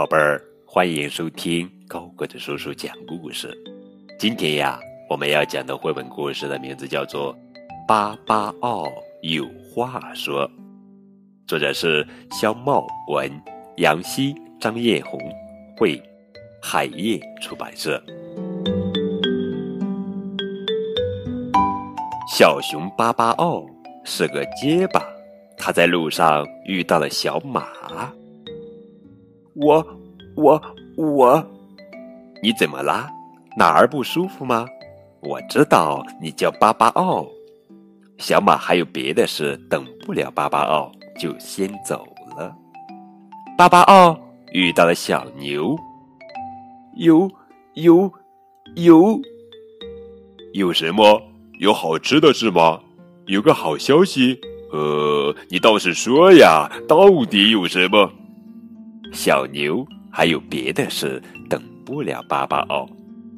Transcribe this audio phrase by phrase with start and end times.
[0.00, 3.54] 宝贝儿，欢迎收听高个子叔叔讲故事。
[4.18, 4.80] 今天呀，
[5.10, 7.34] 我们要讲的绘本故事的名字叫做
[7.86, 8.90] 《巴巴奥
[9.20, 10.48] 有话说》，
[11.46, 13.30] 作者是肖茂文、
[13.76, 15.20] 杨希、张艳红，
[15.76, 16.02] 绘，
[16.62, 18.02] 海燕出版社。
[22.26, 23.66] 小熊巴巴奥
[24.06, 25.04] 是个结巴，
[25.58, 27.66] 他在路上遇到了小马。
[29.54, 29.84] 我，
[30.36, 30.60] 我，
[30.96, 31.44] 我，
[32.42, 33.10] 你怎么啦？
[33.56, 34.66] 哪儿不舒服吗？
[35.20, 37.26] 我知道你叫巴巴奥。
[38.18, 42.54] 小马还有别的事，等不了巴巴奥，就先走了。
[43.58, 44.18] 巴巴奥
[44.52, 45.76] 遇到了小牛，
[46.96, 47.30] 有，
[47.74, 48.12] 有，
[48.76, 49.20] 有，
[50.52, 51.20] 有什么？
[51.58, 52.80] 有好吃的是吗？
[53.26, 54.38] 有个好消息。
[54.72, 58.12] 呃，你倒是说呀，到底有什么？
[59.12, 62.88] 小牛还有别的事，等不了巴巴奥，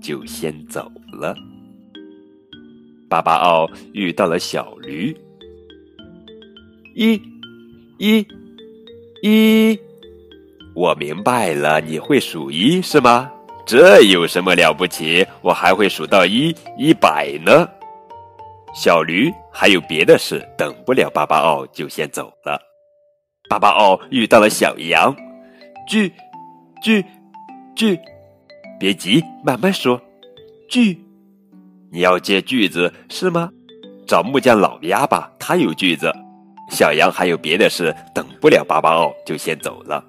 [0.00, 1.34] 就先走了。
[3.08, 5.16] 巴巴奥遇到了小驴，
[6.94, 7.20] 一，
[7.98, 8.26] 一，
[9.22, 9.78] 一，
[10.74, 13.30] 我明白了，你会数一是吗？
[13.66, 15.26] 这有什么了不起？
[15.42, 17.68] 我还会数到一一百呢。
[18.74, 22.60] 小驴还有别的事，等不了巴巴奥，就先走了。
[23.48, 25.14] 巴巴奥遇到了小羊。
[25.86, 26.12] 句，
[26.82, 27.04] 句，
[27.74, 27.98] 句，
[28.78, 30.00] 别急，慢慢说。
[30.68, 30.98] 句，
[31.92, 33.50] 你要借句子是吗？
[34.06, 36.12] 找木匠老鸭吧，他有句子。
[36.70, 40.04] 小羊还有别的事，等不了巴巴奥，就先走了。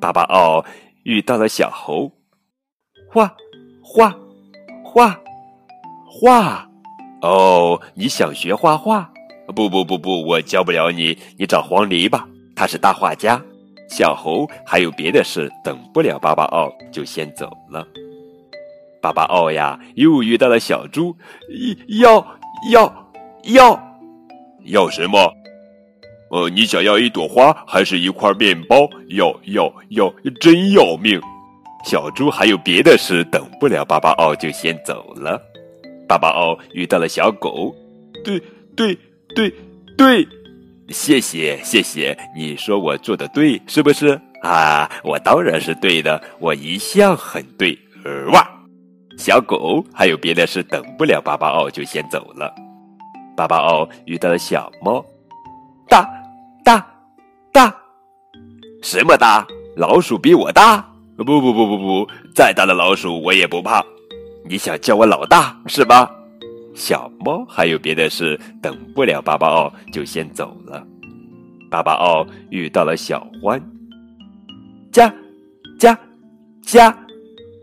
[0.00, 0.64] 巴巴奥
[1.02, 2.10] 遇到了小猴，
[3.10, 3.30] 画，
[3.82, 4.14] 画，
[4.82, 5.20] 画，
[6.06, 6.68] 画。
[7.20, 9.10] 哦，你想学画画？
[9.54, 13.42] 不不不不，我教不了你，你找黄鹂吧，他是大画家。
[13.88, 17.86] 小猴还有别的事，等不了巴巴奥，就先走了。
[19.00, 21.14] 巴巴奥呀，又遇到了小猪，
[22.00, 22.26] 要
[22.70, 23.12] 要
[23.44, 23.98] 要
[24.64, 25.32] 要什么？
[26.30, 28.88] 呃，你想要一朵花，还是一块面包？
[29.08, 31.20] 要要要，真要命！
[31.84, 35.40] 小猪还有别的事，等不了巴巴奥，就先走了。
[36.08, 37.74] 巴巴奥遇到了小狗，
[38.24, 38.40] 对
[38.74, 38.98] 对
[39.34, 39.52] 对
[39.96, 40.26] 对。
[40.88, 44.90] 谢谢谢谢，你说我做的对是不是啊？
[45.02, 47.78] 我当然是对的，我一向很对。
[48.32, 48.46] 哇，
[49.16, 52.54] 小狗还有别的事，等不了巴巴奥就先走了。
[53.34, 55.04] 巴巴奥遇到了小猫，
[55.88, 56.06] 大
[56.62, 56.86] 大
[57.50, 57.74] 大，
[58.82, 59.46] 什么大？
[59.76, 60.86] 老鼠比我大？
[61.16, 63.82] 不不不不不，再大的老鼠我也不怕。
[64.46, 66.10] 你想叫我老大是吧？
[66.74, 70.84] 小猫还有别的事，等不了巴巴奥，就先走了。
[71.70, 73.62] 巴巴奥遇到了小欢，
[74.92, 75.12] 家，
[75.78, 75.98] 家，
[76.62, 76.96] 家，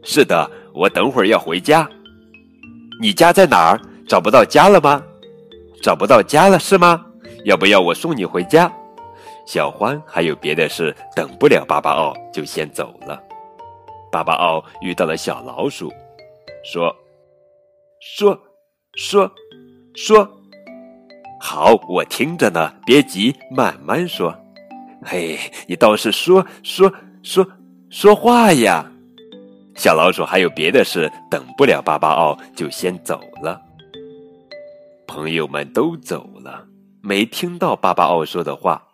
[0.04, 1.88] 是的，我等会儿要回家。
[3.02, 3.80] 你家在哪儿？
[4.08, 5.04] 找不到家了吗？
[5.82, 7.06] 找不到家了是吗？
[7.46, 8.72] 要不要我送你回家？
[9.46, 13.22] 小欢还有别的事，等不了巴巴奥，就先走了。
[14.12, 15.92] 巴巴奥遇到了小老鼠，
[16.64, 16.96] 说，
[18.00, 18.40] 说。
[18.96, 19.32] 说，
[19.96, 20.30] 说，
[21.40, 22.74] 好，我听着呢。
[22.86, 24.36] 别急，慢慢说。
[25.04, 26.92] 嘿，你倒是说说
[27.24, 27.48] 说
[27.90, 28.86] 说话呀！
[29.76, 33.62] 小老鼠还有别的事，等不了巴巴奥，就先走了。
[35.08, 36.68] 朋友们都走了，
[37.02, 38.86] 没听到巴巴奥说的话。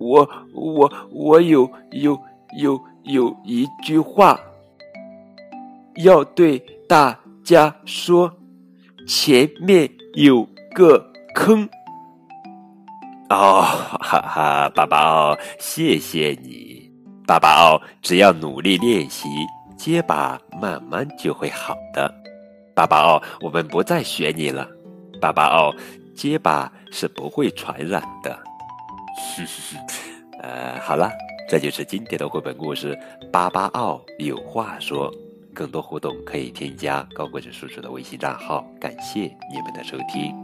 [0.00, 2.20] 我我我有有
[2.58, 4.38] 有有一句话
[5.98, 6.58] 要对
[6.88, 7.16] 大。
[7.44, 8.32] 家说
[9.06, 10.42] ：“前面有
[10.74, 11.68] 个坑。”
[13.30, 13.62] 哦，
[14.00, 16.90] 哈哈，巴巴奥，谢谢你，
[17.26, 19.28] 巴巴奥，只要努力练习，
[19.76, 22.12] 结巴慢慢就会好的。
[22.74, 24.68] 巴巴奥，我们不再学你了。
[25.20, 25.72] 巴巴奥，
[26.14, 28.38] 结巴是不会传染的。
[30.42, 31.10] 呃，好了，
[31.48, 32.98] 这就是今天的绘本故事。
[33.32, 35.12] 巴巴奥有话说。
[35.54, 40.43] 更多互动可以添加高个子叔叔的微信账号，感谢你们的收听。